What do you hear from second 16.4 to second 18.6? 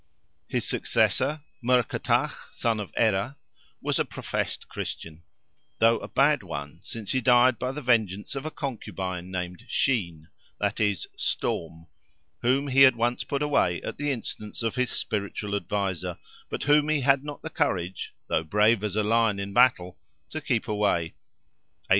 but whom he had not the courage—though